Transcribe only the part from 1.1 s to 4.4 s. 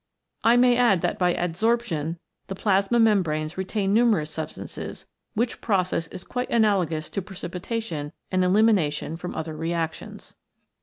by ad sorption the plasma membranes retain numerous